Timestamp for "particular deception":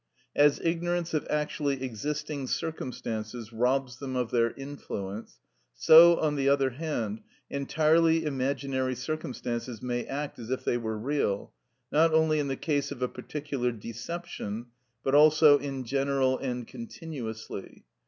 13.07-14.65